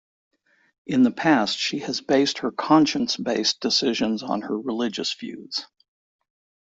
[0.87, 5.67] In the past she has based her conscience-based decisions on her religious views.